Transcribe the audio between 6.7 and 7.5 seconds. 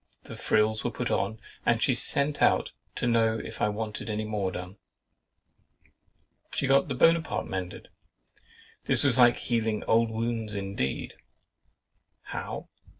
the Buonaparte